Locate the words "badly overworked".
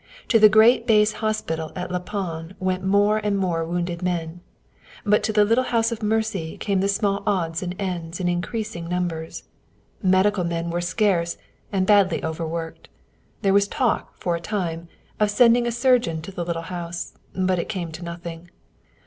11.85-12.89